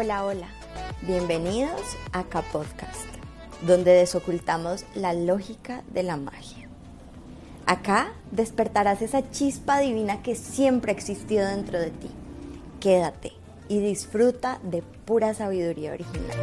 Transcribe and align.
Hola, 0.00 0.24
hola. 0.24 0.46
Bienvenidos 1.02 1.96
a 2.12 2.22
K 2.22 2.42
Podcast, 2.52 3.08
donde 3.66 3.90
desocultamos 3.90 4.84
la 4.94 5.12
lógica 5.12 5.82
de 5.92 6.04
la 6.04 6.16
magia. 6.16 6.68
Acá 7.66 8.12
despertarás 8.30 9.02
esa 9.02 9.28
chispa 9.32 9.80
divina 9.80 10.22
que 10.22 10.36
siempre 10.36 10.92
ha 10.92 10.94
existido 10.94 11.48
dentro 11.48 11.80
de 11.80 11.90
ti. 11.90 12.12
Quédate 12.78 13.32
y 13.66 13.80
disfruta 13.80 14.60
de 14.62 14.82
pura 14.82 15.34
sabiduría 15.34 15.94
original. 15.94 16.38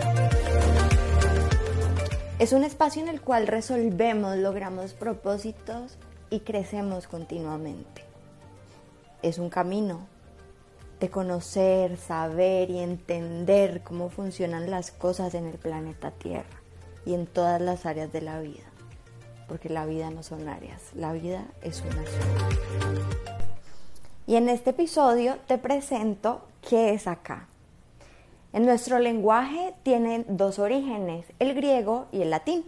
Es 2.40 2.52
un 2.52 2.66
espacio 2.66 3.02
en 3.04 3.08
el 3.08 3.22
cual 3.22 3.48
resolvemos, 3.48 4.36
logramos 4.36 4.92
propósitos 4.92 5.98
y 6.30 6.42
crecemos 6.42 7.08
continuamente. 7.08 8.04
Es 9.22 9.38
un 9.40 9.50
camino 9.50 10.14
de 11.06 11.12
conocer, 11.12 11.98
saber 11.98 12.72
y 12.72 12.80
entender 12.80 13.84
cómo 13.84 14.10
funcionan 14.10 14.72
las 14.72 14.90
cosas 14.90 15.36
en 15.36 15.46
el 15.46 15.60
planeta 15.60 16.10
Tierra 16.10 16.60
y 17.06 17.14
en 17.14 17.28
todas 17.28 17.62
las 17.62 17.86
áreas 17.86 18.12
de 18.12 18.22
la 18.22 18.40
vida. 18.40 18.64
Porque 19.48 19.70
la 19.70 19.86
vida 19.86 20.10
no 20.10 20.24
son 20.24 20.50
áreas, 20.50 20.82
la 20.96 21.14
vida 21.14 21.46
es 21.62 21.84
una 21.84 22.04
sola. 22.08 23.06
Y 24.26 24.36
en 24.38 24.50
este 24.50 24.72
episodio 24.72 25.38
te 25.46 25.60
presento 25.60 26.42
qué 26.68 26.96
es 26.96 27.06
acá. 27.06 27.46
En 28.52 28.66
nuestro 28.66 28.98
lenguaje 28.98 29.76
tienen 29.84 30.26
dos 30.28 30.58
orígenes, 30.58 31.28
el 31.38 31.54
griego 31.54 32.08
y 32.12 32.24
el 32.24 32.32
latín. 32.32 32.66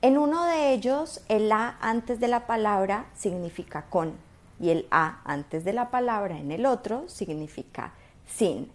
En 0.00 0.16
uno 0.16 0.46
de 0.46 0.72
ellos, 0.72 1.20
el 1.28 1.52
A 1.52 1.76
antes 1.82 2.18
de 2.18 2.28
la 2.28 2.46
palabra 2.46 3.10
significa 3.14 3.84
con 3.90 4.29
y 4.60 4.70
el 4.70 4.86
A 4.90 5.20
antes 5.24 5.64
de 5.64 5.72
la 5.72 5.90
palabra 5.90 6.38
en 6.38 6.52
el 6.52 6.66
otro 6.66 7.08
significa 7.08 7.94
sin. 8.26 8.70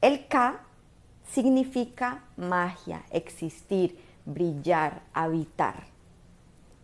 El 0.00 0.28
K 0.28 0.60
significa 1.28 2.22
magia, 2.36 3.02
existir, 3.10 3.98
brillar, 4.24 5.02
habitar. 5.12 5.84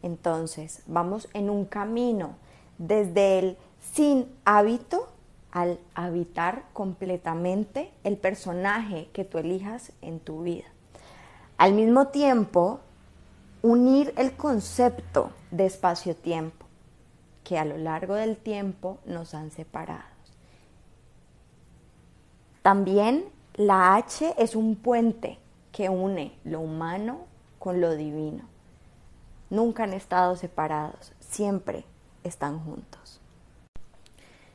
Entonces, 0.03 0.83
vamos 0.86 1.28
en 1.33 1.48
un 1.48 1.64
camino 1.64 2.34
desde 2.78 3.39
el 3.39 3.56
sin 3.95 4.27
hábito 4.45 5.08
al 5.53 5.79
habitar 5.95 6.64
completamente 6.73 7.92
el 8.03 8.17
personaje 8.17 9.08
que 9.12 9.25
tú 9.25 9.39
elijas 9.39 9.92
en 10.01 10.19
tu 10.19 10.42
vida. 10.42 10.64
Al 11.58 11.75
mismo 11.75 12.08
tiempo, 12.08 12.81
unir 13.61 14.12
el 14.17 14.33
concepto 14.33 15.31
de 15.53 15.67
espacio-tiempo 15.67 16.67
que 17.45 17.59
a 17.59 17.65
lo 17.65 17.77
largo 17.77 18.15
del 18.15 18.37
tiempo 18.37 18.98
nos 19.05 19.35
han 19.35 19.51
separado. 19.51 20.12
También 22.62 23.25
la 23.55 23.97
H 23.97 24.35
es 24.39 24.55
un 24.55 24.77
puente 24.77 25.39
que 25.73 25.89
une 25.89 26.39
lo 26.45 26.61
humano 26.61 27.27
con 27.59 27.81
lo 27.81 27.97
divino. 27.97 28.45
Nunca 29.51 29.85
han 29.85 29.93
estado 29.93 30.37
separados, 30.37 31.13
siempre 31.20 31.85
están 32.25 32.61
juntos. 32.65 33.20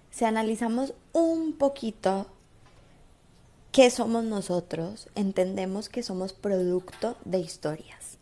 Si 0.10 0.26
analizamos 0.26 0.94
un 1.14 1.54
poquito 1.54 2.28
qué 3.72 3.92
somos 3.92 4.24
nosotros, 4.24 5.10
entendemos 5.14 5.90
que 5.90 6.02
somos 6.02 6.34
producto 6.34 7.18
de 7.26 7.40
historias. 7.40 8.18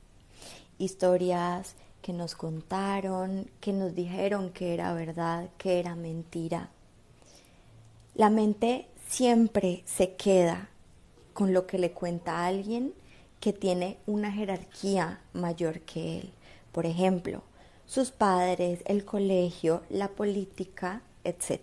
Historias 0.78 1.76
que 2.06 2.14
nos 2.14 2.36
contaron, 2.36 3.50
que 3.59 3.73
nos 3.73 3.95
dijeron 3.95 4.52
que 4.52 4.75
era 4.75 4.94
verdad, 4.94 5.50
que 5.58 5.80
era 5.80 5.95
mentira. 5.95 6.70
La 8.14 8.30
mente 8.30 8.88
siempre 9.08 9.81
se 9.88 10.14
queda 10.14 10.70
con 11.34 11.52
lo 11.52 11.66
que 11.66 11.80
le 11.80 11.94
cuenta 11.94 12.38
a 12.38 12.45
alguien 12.45 12.94
que 13.39 13.53
tiene 13.53 13.97
una 14.06 14.31
jerarquía 14.31 15.19
mayor 15.34 15.80
que 15.80 16.19
él. 16.19 16.31
Por 16.72 16.85
ejemplo, 16.85 17.41
sus 17.88 18.12
padres, 18.12 18.81
el 18.85 19.03
colegio, 19.03 19.81
la 19.90 20.09
política, 20.09 21.01
etc. 21.24 21.59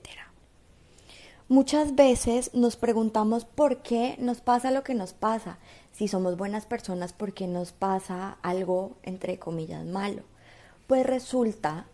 Muchas 1.47 1.95
veces 1.95 2.53
nos 2.53 2.75
preguntamos 2.75 3.45
por 3.45 3.83
qué 3.83 4.17
nos 4.19 4.41
pasa 4.41 4.73
lo 4.73 4.83
que 4.83 4.95
nos 4.95 5.13
pasa. 5.13 5.59
Si 5.93 6.09
somos 6.09 6.37
buenas 6.37 6.67
personas, 6.67 7.13
¿por 7.13 7.33
qué 7.33 7.47
nos 7.47 7.71
pasa 7.71 8.39
algo 8.43 8.97
entre 9.05 9.39
comillas 9.39 9.87
malo? 9.87 10.32
Pues 10.93 11.07
resulta 11.07 11.87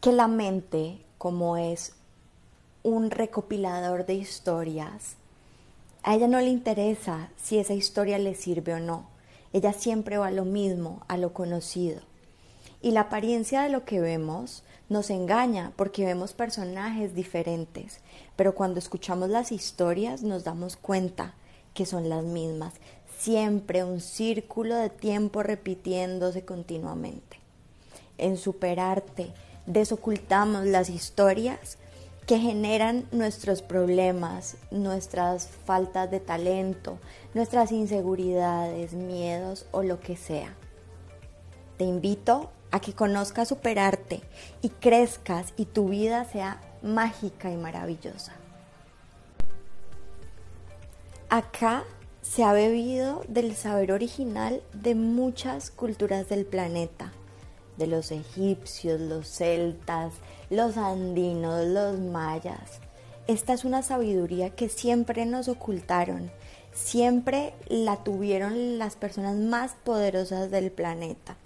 que 0.00 0.12
la 0.12 0.28
mente, 0.28 1.00
como 1.18 1.56
es 1.56 1.94
un 2.84 3.10
recopilador 3.10 4.06
de 4.06 4.14
historias, 4.14 5.16
a 6.04 6.14
ella 6.14 6.28
no 6.28 6.38
le 6.38 6.50
interesa 6.50 7.30
si 7.36 7.58
esa 7.58 7.74
historia 7.74 8.20
le 8.20 8.36
sirve 8.36 8.74
o 8.74 8.78
no. 8.78 9.08
Ella 9.52 9.72
siempre 9.72 10.16
va 10.16 10.28
a 10.28 10.30
lo 10.30 10.44
mismo, 10.44 11.02
a 11.08 11.16
lo 11.16 11.34
conocido. 11.34 12.02
Y 12.80 12.92
la 12.92 13.00
apariencia 13.00 13.62
de 13.62 13.68
lo 13.68 13.84
que 13.84 13.98
vemos 13.98 14.62
nos 14.88 15.10
engaña 15.10 15.72
porque 15.74 16.04
vemos 16.04 16.32
personajes 16.32 17.16
diferentes, 17.16 17.98
pero 18.36 18.54
cuando 18.54 18.78
escuchamos 18.78 19.28
las 19.28 19.50
historias 19.50 20.22
nos 20.22 20.44
damos 20.44 20.76
cuenta 20.76 21.34
que 21.74 21.84
son 21.84 22.08
las 22.08 22.22
mismas, 22.22 22.74
siempre 23.18 23.82
un 23.82 24.00
círculo 24.00 24.76
de 24.76 24.90
tiempo 24.90 25.42
repitiéndose 25.42 26.44
continuamente 26.44 27.44
en 28.18 28.36
superarte, 28.36 29.32
desocultamos 29.66 30.64
las 30.64 30.88
historias 30.88 31.78
que 32.26 32.38
generan 32.38 33.06
nuestros 33.12 33.62
problemas, 33.62 34.56
nuestras 34.72 35.48
faltas 35.64 36.10
de 36.10 36.18
talento, 36.18 36.98
nuestras 37.34 37.70
inseguridades, 37.70 38.94
miedos 38.94 39.66
o 39.70 39.82
lo 39.82 40.00
que 40.00 40.16
sea. 40.16 40.52
Te 41.78 41.84
invito 41.84 42.50
a 42.72 42.80
que 42.80 42.94
conozcas 42.94 43.48
superarte 43.48 44.22
y 44.60 44.70
crezcas 44.70 45.52
y 45.56 45.66
tu 45.66 45.88
vida 45.88 46.24
sea 46.24 46.60
mágica 46.82 47.52
y 47.52 47.56
maravillosa. 47.56 48.32
Acá 51.28 51.84
se 52.22 52.42
ha 52.42 52.52
bebido 52.52 53.22
del 53.28 53.54
saber 53.54 53.92
original 53.92 54.62
de 54.72 54.96
muchas 54.96 55.70
culturas 55.70 56.28
del 56.28 56.44
planeta 56.44 57.12
de 57.76 57.86
los 57.86 58.10
egipcios, 58.10 59.00
los 59.00 59.28
celtas, 59.28 60.12
los 60.50 60.76
andinos, 60.76 61.66
los 61.66 61.98
mayas. 61.98 62.80
Esta 63.26 63.52
es 63.52 63.64
una 63.64 63.82
sabiduría 63.82 64.50
que 64.50 64.68
siempre 64.68 65.26
nos 65.26 65.48
ocultaron, 65.48 66.30
siempre 66.72 67.54
la 67.68 68.04
tuvieron 68.04 68.78
las 68.78 68.96
personas 68.96 69.36
más 69.36 69.72
poderosas 69.84 70.50
del 70.50 70.70
planeta. 70.70 71.36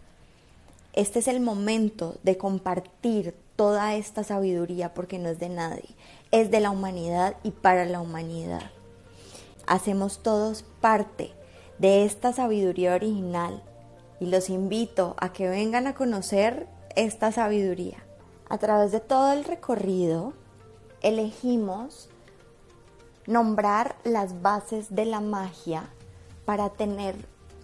Este 0.92 1.20
es 1.20 1.28
el 1.28 1.40
momento 1.40 2.16
de 2.22 2.36
compartir 2.36 3.34
toda 3.56 3.94
esta 3.94 4.24
sabiduría 4.24 4.92
porque 4.92 5.18
no 5.18 5.28
es 5.28 5.38
de 5.38 5.48
nadie, 5.48 5.88
es 6.32 6.50
de 6.50 6.60
la 6.60 6.70
humanidad 6.70 7.36
y 7.42 7.52
para 7.52 7.84
la 7.84 8.00
humanidad. 8.00 8.70
Hacemos 9.66 10.22
todos 10.22 10.64
parte 10.80 11.30
de 11.78 12.04
esta 12.04 12.32
sabiduría 12.32 12.94
original 12.94 13.62
y 14.20 14.26
los 14.26 14.50
invito 14.50 15.16
a 15.18 15.32
que 15.32 15.48
vengan 15.48 15.86
a 15.86 15.94
conocer 15.94 16.68
esta 16.94 17.32
sabiduría. 17.32 17.98
A 18.48 18.58
través 18.58 18.92
de 18.92 19.00
todo 19.00 19.32
el 19.32 19.44
recorrido 19.44 20.34
elegimos 21.02 22.08
nombrar 23.26 23.96
las 24.04 24.42
bases 24.42 24.94
de 24.94 25.06
la 25.06 25.20
magia 25.20 25.88
para 26.44 26.68
tener 26.70 27.16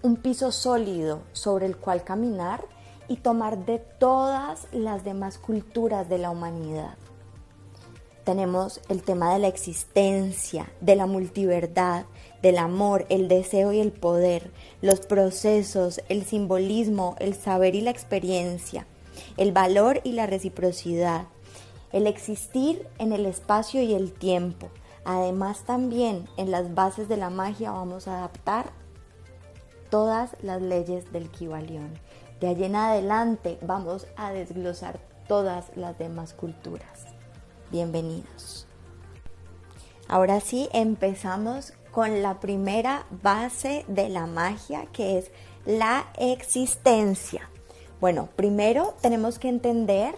un 0.03 0.17
piso 0.17 0.53
sólido 0.53 1.21
sobre 1.33 1.67
el 1.67 1.77
cual 1.77 2.05
caminar 2.05 2.65
y 3.09 3.17
tomar 3.17 3.67
de 3.67 3.79
todas 3.79 4.67
las 4.73 5.05
demás 5.05 5.39
culturas 5.39 6.09
de 6.09 6.19
la 6.19 6.31
humanidad. 6.31 6.97
Tenemos 8.27 8.81
el 8.89 9.05
tema 9.05 9.33
de 9.33 9.39
la 9.39 9.47
existencia, 9.47 10.69
de 10.81 10.97
la 10.97 11.07
multiverdad, 11.07 12.07
del 12.43 12.59
amor, 12.59 13.07
el 13.09 13.29
deseo 13.29 13.73
y 13.73 13.79
el 13.79 13.93
poder, 13.93 14.51
los 14.83 14.99
procesos, 14.99 16.01
el 16.09 16.25
simbolismo, 16.25 17.15
el 17.21 17.37
saber 17.37 17.77
y 17.77 17.83
la 17.83 17.93
experiencia, 17.93 18.85
el 19.37 19.53
valor 19.53 20.01
y 20.03 20.11
la 20.11 20.27
reciprocidad, 20.27 21.27
el 21.93 22.09
existir 22.09 22.89
en 22.99 23.13
el 23.13 23.27
espacio 23.27 23.81
y 23.81 23.95
el 23.95 24.13
tiempo. 24.13 24.71
Además 25.05 25.61
también 25.61 26.29
en 26.37 26.51
las 26.51 26.75
bases 26.75 27.09
de 27.09 27.19
la 27.19 27.31
magia 27.31 27.71
vamos 27.71 28.09
a 28.09 28.19
adaptar 28.19 28.73
todas 29.89 30.33
las 30.43 30.61
leyes 30.61 31.13
del 31.13 31.31
Kibalión. 31.31 31.93
De 32.41 32.49
allí 32.49 32.65
en 32.65 32.75
adelante 32.75 33.57
vamos 33.63 34.09
a 34.17 34.33
desglosar 34.33 34.99
todas 35.29 35.67
las 35.77 35.97
demás 35.97 36.33
culturas. 36.33 37.16
Bienvenidos. 37.73 38.67
Ahora 40.09 40.41
sí, 40.41 40.69
empezamos 40.73 41.73
con 41.91 42.23
la 42.23 42.39
primera 42.39 43.07
base 43.23 43.85
de 43.89 44.09
la 44.09 44.27
magia, 44.27 44.87
que 44.93 45.19
es 45.19 45.33
la 45.65 46.07
existencia. 46.17 47.51
Bueno, 48.01 48.29
primero 48.37 48.95
tenemos 49.01 49.41
que 49.41 49.49
entender 49.49 50.15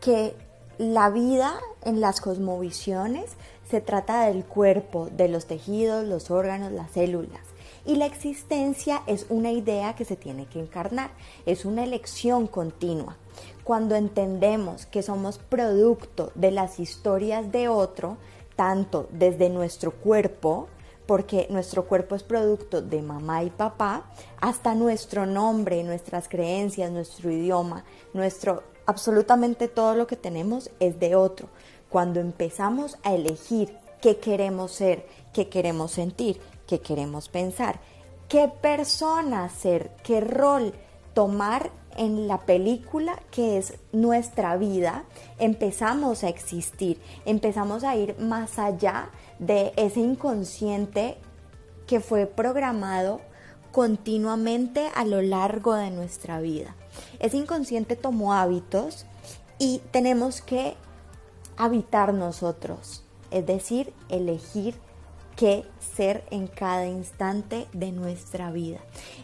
que 0.00 0.34
la 0.78 1.10
vida 1.10 1.60
en 1.84 2.00
las 2.00 2.20
cosmovisiones 2.20 3.32
se 3.70 3.80
trata 3.80 4.26
del 4.26 4.44
cuerpo, 4.44 5.08
de 5.12 5.28
los 5.28 5.46
tejidos, 5.46 6.04
los 6.06 6.30
órganos, 6.32 6.72
las 6.72 6.90
células. 6.90 7.42
Y 7.84 7.96
la 7.96 8.06
existencia 8.06 9.02
es 9.06 9.26
una 9.28 9.50
idea 9.50 9.94
que 9.94 10.04
se 10.04 10.16
tiene 10.16 10.46
que 10.46 10.60
encarnar, 10.60 11.10
es 11.46 11.64
una 11.64 11.84
elección 11.84 12.46
continua. 12.46 13.16
Cuando 13.64 13.94
entendemos 13.96 14.86
que 14.86 15.02
somos 15.02 15.38
producto 15.38 16.32
de 16.34 16.50
las 16.50 16.80
historias 16.80 17.52
de 17.52 17.68
otro, 17.68 18.16
tanto 18.56 19.08
desde 19.10 19.48
nuestro 19.48 19.92
cuerpo, 19.92 20.68
porque 21.06 21.46
nuestro 21.50 21.86
cuerpo 21.86 22.14
es 22.14 22.22
producto 22.22 22.82
de 22.82 23.02
mamá 23.02 23.42
y 23.42 23.50
papá, 23.50 24.10
hasta 24.40 24.74
nuestro 24.74 25.26
nombre, 25.26 25.82
nuestras 25.82 26.28
creencias, 26.28 26.90
nuestro 26.90 27.30
idioma, 27.30 27.84
nuestro 28.12 28.62
absolutamente 28.86 29.68
todo 29.68 29.94
lo 29.94 30.06
que 30.06 30.16
tenemos 30.16 30.70
es 30.80 30.98
de 31.00 31.14
otro. 31.14 31.48
Cuando 31.88 32.20
empezamos 32.20 32.98
a 33.02 33.14
elegir 33.14 33.76
qué 34.00 34.18
queremos 34.18 34.72
ser, 34.72 35.06
qué 35.32 35.48
queremos 35.48 35.92
sentir, 35.92 36.40
qué 36.70 36.78
queremos 36.78 37.28
pensar, 37.28 37.80
qué 38.28 38.48
persona 38.48 39.48
ser, 39.48 39.90
qué 40.04 40.20
rol 40.20 40.72
tomar 41.14 41.72
en 41.96 42.28
la 42.28 42.38
película 42.46 43.20
que 43.32 43.58
es 43.58 43.74
nuestra 43.90 44.56
vida, 44.56 45.02
empezamos 45.40 46.22
a 46.22 46.28
existir, 46.28 47.02
empezamos 47.24 47.82
a 47.82 47.96
ir 47.96 48.16
más 48.20 48.60
allá 48.60 49.10
de 49.40 49.72
ese 49.74 49.98
inconsciente 49.98 51.16
que 51.88 51.98
fue 51.98 52.26
programado 52.26 53.20
continuamente 53.72 54.90
a 54.94 55.04
lo 55.04 55.22
largo 55.22 55.74
de 55.74 55.90
nuestra 55.90 56.40
vida. 56.40 56.76
Ese 57.18 57.36
inconsciente 57.36 57.96
tomó 57.96 58.32
hábitos 58.32 59.06
y 59.58 59.80
tenemos 59.90 60.40
que 60.40 60.76
habitar 61.56 62.14
nosotros, 62.14 63.02
es 63.32 63.44
decir, 63.44 63.92
elegir 64.08 64.76
qué 65.40 65.64
ser 65.96 66.22
en 66.30 66.48
cada 66.48 66.86
instante 66.86 67.66
de 67.72 67.92
nuestra 67.92 68.50
vida. 68.50 68.80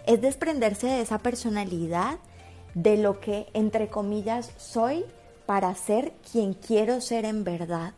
Es 0.07 0.23
desprenderse 0.23 0.87
de 0.87 1.03
esa 1.03 1.19
personalidad, 1.19 2.17
de 2.73 2.97
lo 2.97 3.21
que, 3.21 3.49
entre 3.53 3.89
comillas, 3.89 4.51
soy 4.57 5.05
para 5.45 5.75
ser 5.75 6.15
quien 6.33 6.55
quiero 6.55 7.03
ser 7.03 7.27
en 7.27 7.45
verdad. 7.45 7.93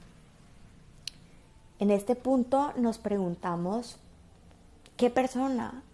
En 1.78 1.92
este 1.92 2.16
punto 2.16 2.72
nos 2.76 2.98
preguntamos, 2.98 3.98
¿qué 4.96 5.10
persona 5.10 5.84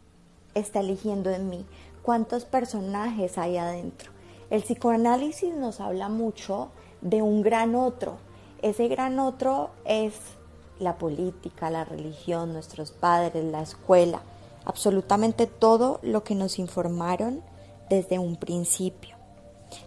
está 0.54 0.80
eligiendo 0.80 1.28
en 1.28 1.50
mí? 1.50 1.66
¿Cuántos 2.02 2.46
personajes 2.46 3.36
hay 3.36 3.58
adentro? 3.58 4.12
El 4.48 4.62
psicoanálisis 4.62 5.54
nos 5.54 5.78
habla 5.78 6.08
mucho 6.08 6.70
de 7.02 7.20
un 7.20 7.42
gran 7.42 7.74
otro. 7.74 8.16
Ese 8.62 8.88
gran 8.88 9.18
otro 9.18 9.72
es 9.84 10.14
la 10.78 10.98
política, 10.98 11.70
la 11.70 11.84
religión, 11.84 12.52
nuestros 12.52 12.90
padres, 12.90 13.44
la 13.44 13.62
escuela, 13.62 14.22
absolutamente 14.64 15.46
todo 15.46 16.00
lo 16.02 16.24
que 16.24 16.34
nos 16.34 16.58
informaron 16.58 17.42
desde 17.88 18.18
un 18.18 18.36
principio. 18.36 19.16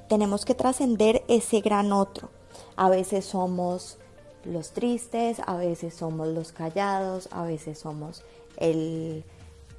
Tenemos 0.08 0.46
que 0.46 0.56
trascender 0.56 1.24
ese 1.28 1.62
gran 1.62 1.92
otro. 1.92 2.30
A 2.76 2.90
veces 2.90 3.26
somos 3.26 3.98
los 4.44 4.72
tristes, 4.72 5.42
a 5.46 5.56
veces 5.56 5.94
somos 5.94 6.28
los 6.28 6.52
callados, 6.52 7.28
a 7.32 7.44
veces 7.44 7.80
somos 7.80 8.24
el 8.58 9.24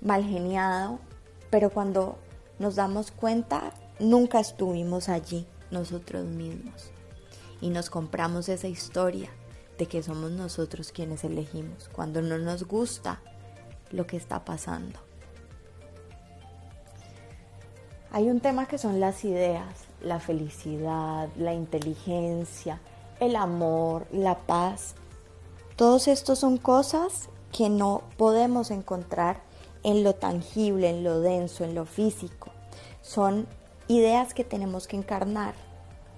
mal 0.01 0.25
geniado, 0.25 0.99
pero 1.51 1.71
cuando 1.71 2.17
nos 2.59 2.77
damos 2.77 3.11
cuenta, 3.11 3.73
nunca 3.99 4.41
estuvimos 4.41 5.09
allí 5.09 5.47
nosotros 5.71 6.25
mismos 6.27 6.91
y 7.61 7.71
nos 7.71 7.91
compramos 7.91 8.49
esa 8.49 8.69
historia 8.69 9.31
de 9.79 9.87
que 9.87 10.03
somos 10.03 10.33
nosotros 10.33 10.93
quienes 10.93 11.25
elegimos 11.25 11.89
cuando 11.93 12.21
no 12.21 12.37
nos 12.39 12.65
gusta 12.65 13.21
lo 13.91 14.07
que 14.07 14.17
está 14.17 14.45
pasando. 14.45 14.99
Hay 18.11 18.29
un 18.29 18.41
tema 18.41 18.67
que 18.67 18.79
son 18.79 19.01
las 19.01 19.25
ideas, 19.25 19.85
la 20.03 20.19
felicidad, 20.19 21.29
la 21.37 21.55
inteligencia, 21.55 22.81
el 23.21 23.37
amor, 23.37 24.07
la 24.11 24.39
paz. 24.39 24.95
Todos 25.77 26.09
estos 26.09 26.39
son 26.39 26.57
cosas 26.57 27.29
que 27.53 27.69
no 27.69 28.03
podemos 28.17 28.71
encontrar 28.71 29.43
en 29.85 30.03
lo 30.05 30.15
tangible, 30.15 30.91
en 30.91 31.05
lo 31.05 31.21
denso, 31.21 31.65
en 31.65 31.75
lo 31.75 31.85
físico. 31.85 32.51
Son 33.03 33.47
ideas 33.87 34.35
que 34.35 34.45
tenemos 34.45 34.87
que 34.87 34.97
encarnar. 34.97 35.55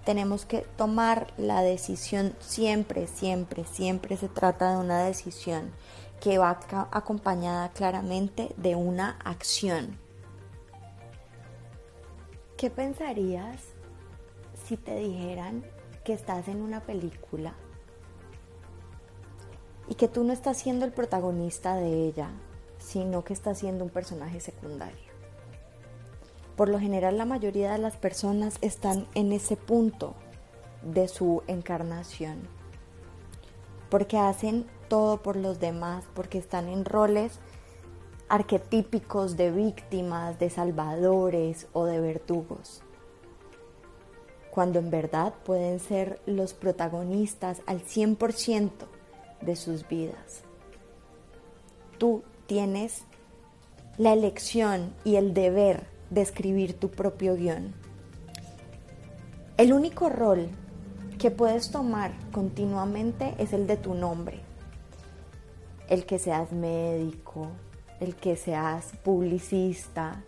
Tenemos 0.04 0.46
que 0.46 0.60
tomar 0.76 1.32
la 1.36 1.62
decisión 1.62 2.34
siempre, 2.40 3.06
siempre, 3.06 3.64
siempre 3.64 4.16
se 4.16 4.28
trata 4.28 4.72
de 4.72 4.78
una 4.78 5.02
decisión 5.04 5.70
que 6.20 6.38
va 6.38 6.58
acompañada 6.90 7.70
claramente 7.70 8.54
de 8.56 8.76
una 8.76 9.18
acción. 9.24 9.98
¿Qué 12.56 12.70
pensarías 12.70 13.60
si 14.66 14.76
te 14.76 14.94
dijeran 14.96 15.64
que 16.04 16.12
estás 16.12 16.48
en 16.48 16.62
una 16.62 16.80
película 16.80 17.54
y 19.88 19.96
que 19.96 20.08
tú 20.08 20.24
no 20.24 20.32
estás 20.32 20.58
siendo 20.58 20.84
el 20.84 20.92
protagonista 20.92 21.74
de 21.74 22.06
ella, 22.06 22.30
sino 22.78 23.24
que 23.24 23.32
estás 23.32 23.58
siendo 23.58 23.84
un 23.84 23.90
personaje 23.90 24.40
secundario. 24.40 25.09
Por 26.60 26.68
lo 26.68 26.78
general 26.78 27.16
la 27.16 27.24
mayoría 27.24 27.72
de 27.72 27.78
las 27.78 27.96
personas 27.96 28.58
están 28.60 29.06
en 29.14 29.32
ese 29.32 29.56
punto 29.56 30.12
de 30.82 31.08
su 31.08 31.42
encarnación, 31.46 32.36
porque 33.88 34.18
hacen 34.18 34.66
todo 34.88 35.22
por 35.22 35.36
los 35.36 35.58
demás, 35.58 36.04
porque 36.14 36.36
están 36.36 36.68
en 36.68 36.84
roles 36.84 37.38
arquetípicos 38.28 39.38
de 39.38 39.50
víctimas, 39.50 40.38
de 40.38 40.50
salvadores 40.50 41.66
o 41.72 41.86
de 41.86 41.98
verdugos 41.98 42.82
cuando 44.50 44.80
en 44.80 44.90
verdad 44.90 45.32
pueden 45.46 45.80
ser 45.80 46.20
los 46.26 46.52
protagonistas 46.52 47.62
al 47.64 47.80
100% 47.80 48.70
de 49.40 49.56
sus 49.56 49.88
vidas. 49.88 50.42
Tú 51.96 52.22
tienes 52.46 53.04
la 53.96 54.12
elección 54.12 54.92
y 55.04 55.16
el 55.16 55.32
deber 55.32 55.99
de 56.10 56.20
escribir 56.20 56.74
tu 56.74 56.90
propio 56.90 57.36
guion. 57.36 57.72
El 59.56 59.72
único 59.72 60.08
rol 60.08 60.48
que 61.18 61.30
puedes 61.30 61.70
tomar 61.70 62.12
continuamente 62.32 63.34
es 63.38 63.52
el 63.52 63.66
de 63.66 63.76
tu 63.76 63.94
nombre. 63.94 64.40
El 65.88 66.06
que 66.06 66.18
seas 66.18 66.52
médico, 66.52 67.48
el 68.00 68.14
que 68.16 68.36
seas 68.36 68.92
publicista, 69.04 70.24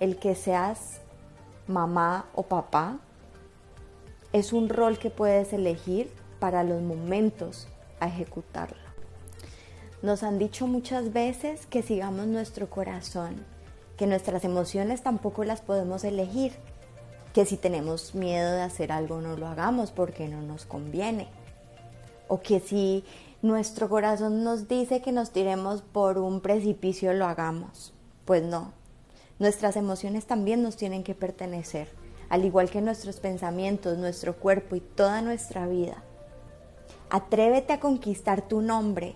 el 0.00 0.16
que 0.16 0.34
seas 0.34 1.00
mamá 1.66 2.26
o 2.34 2.42
papá, 2.42 2.98
es 4.32 4.52
un 4.52 4.68
rol 4.68 4.98
que 4.98 5.10
puedes 5.10 5.52
elegir 5.52 6.10
para 6.40 6.64
los 6.64 6.82
momentos 6.82 7.68
a 8.00 8.08
ejecutarlo. 8.08 8.76
Nos 10.02 10.22
han 10.22 10.38
dicho 10.38 10.66
muchas 10.66 11.12
veces 11.12 11.66
que 11.66 11.82
sigamos 11.82 12.26
nuestro 12.26 12.68
corazón, 12.68 13.46
que 13.96 14.06
nuestras 14.06 14.44
emociones 14.44 15.02
tampoco 15.02 15.44
las 15.44 15.60
podemos 15.60 16.04
elegir, 16.04 16.52
que 17.32 17.46
si 17.46 17.56
tenemos 17.56 18.14
miedo 18.14 18.52
de 18.52 18.62
hacer 18.62 18.92
algo 18.92 19.20
no 19.20 19.36
lo 19.36 19.46
hagamos 19.46 19.90
porque 19.90 20.28
no 20.28 20.42
nos 20.42 20.64
conviene, 20.64 21.28
o 22.28 22.40
que 22.40 22.60
si 22.60 23.04
nuestro 23.42 23.88
corazón 23.88 24.44
nos 24.44 24.68
dice 24.68 25.02
que 25.02 25.12
nos 25.12 25.30
tiremos 25.30 25.82
por 25.82 26.18
un 26.18 26.40
precipicio 26.40 27.12
lo 27.12 27.26
hagamos. 27.26 27.92
Pues 28.24 28.42
no, 28.42 28.72
nuestras 29.38 29.76
emociones 29.76 30.26
también 30.26 30.62
nos 30.62 30.76
tienen 30.76 31.04
que 31.04 31.14
pertenecer 31.14 31.88
al 32.28 32.44
igual 32.44 32.70
que 32.70 32.80
nuestros 32.80 33.20
pensamientos, 33.20 33.98
nuestro 33.98 34.36
cuerpo 34.36 34.76
y 34.76 34.80
toda 34.80 35.22
nuestra 35.22 35.66
vida. 35.66 36.02
Atrévete 37.10 37.72
a 37.72 37.80
conquistar 37.80 38.42
tu 38.48 38.60
nombre. 38.60 39.14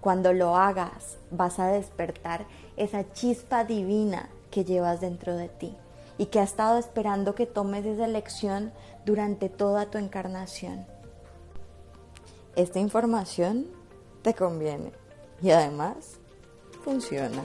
Cuando 0.00 0.32
lo 0.32 0.56
hagas, 0.56 1.18
vas 1.30 1.58
a 1.58 1.66
despertar 1.66 2.46
esa 2.76 3.12
chispa 3.12 3.64
divina 3.64 4.30
que 4.50 4.64
llevas 4.64 5.00
dentro 5.02 5.36
de 5.36 5.48
ti 5.48 5.76
y 6.16 6.26
que 6.26 6.40
ha 6.40 6.42
estado 6.42 6.78
esperando 6.78 7.34
que 7.34 7.46
tomes 7.46 7.84
esa 7.84 8.06
elección 8.06 8.72
durante 9.04 9.50
toda 9.50 9.90
tu 9.90 9.98
encarnación. 9.98 10.86
Esta 12.56 12.78
información 12.78 13.66
te 14.22 14.34
conviene 14.34 14.92
y 15.42 15.50
además 15.50 16.18
funciona. 16.82 17.42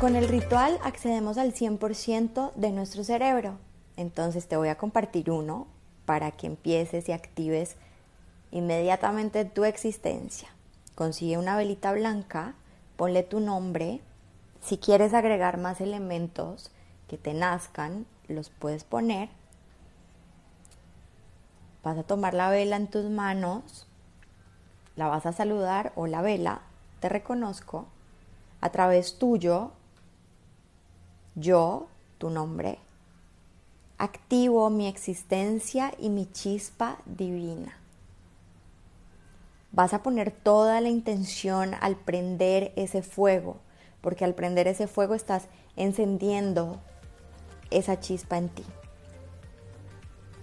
Con 0.00 0.16
el 0.16 0.28
ritual 0.28 0.78
accedemos 0.82 1.38
al 1.38 1.52
100% 1.52 2.54
de 2.54 2.70
nuestro 2.72 3.04
cerebro. 3.04 3.58
Entonces 3.96 4.48
te 4.48 4.56
voy 4.56 4.68
a 4.68 4.78
compartir 4.78 5.30
uno 5.30 5.68
para 6.06 6.32
que 6.32 6.46
empieces 6.46 7.08
y 7.08 7.12
actives 7.12 7.76
inmediatamente 8.50 9.44
tu 9.44 9.64
existencia. 9.64 10.48
Consigue 10.94 11.38
una 11.38 11.56
velita 11.56 11.92
blanca, 11.92 12.54
ponle 12.96 13.22
tu 13.22 13.40
nombre. 13.40 14.00
Si 14.60 14.78
quieres 14.78 15.14
agregar 15.14 15.58
más 15.58 15.80
elementos 15.80 16.70
que 17.08 17.16
te 17.16 17.34
nazcan, 17.34 18.06
los 18.28 18.50
puedes 18.50 18.84
poner. 18.84 19.28
Vas 21.82 21.96
a 21.96 22.02
tomar 22.02 22.34
la 22.34 22.50
vela 22.50 22.76
en 22.76 22.88
tus 22.88 23.08
manos, 23.08 23.86
la 24.96 25.08
vas 25.08 25.24
a 25.24 25.32
saludar 25.32 25.92
o 25.96 26.06
la 26.06 26.20
vela, 26.20 26.60
te 27.00 27.08
reconozco, 27.08 27.86
a 28.60 28.68
través 28.68 29.18
tuyo, 29.18 29.70
yo, 31.34 31.88
tu 32.18 32.28
nombre, 32.28 32.78
activo 33.96 34.68
mi 34.68 34.88
existencia 34.88 35.94
y 35.98 36.10
mi 36.10 36.30
chispa 36.30 36.98
divina. 37.06 37.79
Vas 39.72 39.94
a 39.94 40.02
poner 40.02 40.32
toda 40.32 40.80
la 40.80 40.88
intención 40.88 41.74
al 41.80 41.96
prender 41.96 42.72
ese 42.74 43.02
fuego, 43.02 43.58
porque 44.00 44.24
al 44.24 44.34
prender 44.34 44.66
ese 44.66 44.88
fuego 44.88 45.14
estás 45.14 45.44
encendiendo 45.76 46.80
esa 47.70 48.00
chispa 48.00 48.36
en 48.36 48.48
ti. 48.48 48.64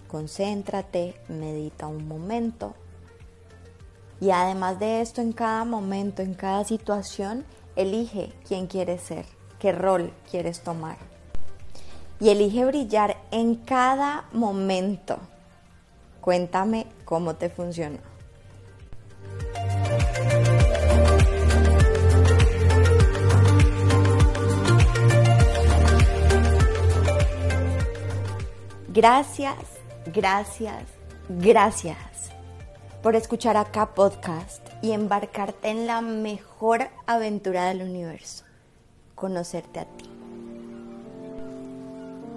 Concéntrate, 0.07 1.15
medita 1.27 1.87
un 1.87 2.07
momento. 2.07 2.73
Y 4.21 4.31
además 4.31 4.79
de 4.79 5.01
esto, 5.01 5.21
en 5.21 5.33
cada 5.33 5.65
momento, 5.65 6.21
en 6.21 6.33
cada 6.33 6.63
situación, 6.63 7.45
elige 7.75 8.31
quién 8.47 8.67
quieres 8.67 9.01
ser, 9.01 9.25
qué 9.59 9.73
rol 9.73 10.13
quieres 10.31 10.61
tomar. 10.61 10.97
Y 12.21 12.29
elige 12.29 12.65
brillar 12.65 13.17
en 13.31 13.55
cada 13.55 14.25
momento. 14.31 15.19
Cuéntame 16.21 16.87
cómo 17.03 17.35
te 17.35 17.49
funcionó. 17.49 18.16
Gracias, 28.97 29.53
gracias, 30.11 30.83
gracias 31.29 32.31
por 33.03 33.15
escuchar 33.15 33.55
acá 33.55 33.93
podcast 33.93 34.67
y 34.81 34.91
embarcarte 34.91 35.69
en 35.69 35.85
la 35.85 36.01
mejor 36.01 36.87
aventura 37.05 37.67
del 37.67 37.83
universo, 37.83 38.43
conocerte 39.13 39.81
a 39.81 39.85
ti. 39.85 40.09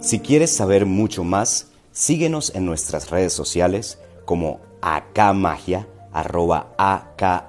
Si 0.01 0.21
quieres 0.21 0.55
saber 0.55 0.85
mucho 0.85 1.25
más, 1.25 1.69
síguenos 1.93 2.55
en 2.55 2.67
nuestras 2.67 3.09
redes 3.09 3.33
sociales 3.33 3.99
como 4.27 4.61
acamagia, 4.83 5.89
arroba 6.13 6.75
akha 6.77 7.49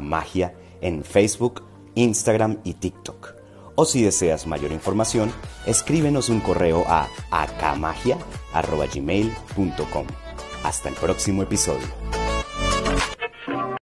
magia 0.00 0.52
en 0.82 1.02
Facebook, 1.02 1.62
Instagram 1.94 2.58
y 2.62 2.74
TikTok. 2.74 3.43
O 3.76 3.84
si 3.84 4.02
deseas 4.02 4.46
mayor 4.46 4.72
información, 4.72 5.32
escríbenos 5.66 6.28
un 6.28 6.40
correo 6.40 6.84
a 6.86 7.08
acamagia.gmail.com. 7.30 10.06
Hasta 10.62 10.88
el 10.88 10.94
próximo 10.94 11.42
episodio. 11.42 11.88